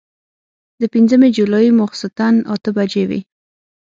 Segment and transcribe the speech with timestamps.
[0.81, 3.19] د پنځمې جولايې ماسخوتن اتۀ بجې وې